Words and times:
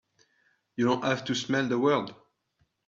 You 0.77 0.85
don't 0.85 1.03
have 1.03 1.25
to 1.25 1.35
smell 1.35 1.67
the 1.67 1.77
world! 1.77 2.15